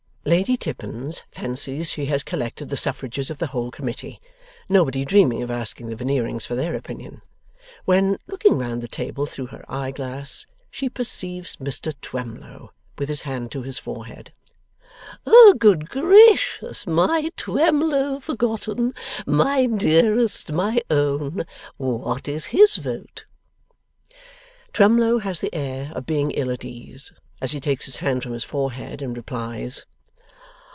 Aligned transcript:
Lady 0.23 0.55
Tippins 0.55 1.23
fancies 1.31 1.89
she 1.89 2.05
has 2.05 2.21
collected 2.23 2.69
the 2.69 2.77
suffrages 2.77 3.31
of 3.31 3.39
the 3.39 3.47
whole 3.47 3.71
Committee 3.71 4.19
(nobody 4.69 5.03
dreaming 5.03 5.41
of 5.41 5.49
asking 5.49 5.87
the 5.87 5.95
Veneerings 5.95 6.45
for 6.45 6.53
their 6.53 6.75
opinion), 6.75 7.23
when, 7.85 8.19
looking 8.27 8.55
round 8.59 8.83
the 8.83 8.87
table 8.87 9.25
through 9.25 9.47
her 9.47 9.65
eyeglass, 9.67 10.45
she 10.69 10.87
perceives 10.89 11.55
Mr 11.55 11.95
Twemlow 12.03 12.69
with 12.99 13.09
his 13.09 13.23
hand 13.23 13.51
to 13.51 13.63
his 13.63 13.79
forehead. 13.79 14.31
Good 15.57 15.89
gracious! 15.89 16.85
My 16.85 17.31
Twemlow 17.35 18.19
forgotten! 18.19 18.93
My 19.25 19.65
dearest! 19.65 20.51
My 20.51 20.83
own! 20.91 21.47
What 21.77 22.27
is 22.27 22.45
his 22.45 22.75
vote? 22.75 23.25
Twemlow 24.71 25.17
has 25.17 25.39
the 25.41 25.53
air 25.53 25.91
of 25.95 26.05
being 26.05 26.29
ill 26.31 26.51
at 26.51 26.63
ease, 26.63 27.11
as 27.41 27.53
he 27.53 27.59
takes 27.59 27.85
his 27.85 27.95
hand 27.95 28.21
from 28.21 28.33
his 28.33 28.43
forehead 28.43 29.01
and 29.01 29.17
replies. 29.17 29.87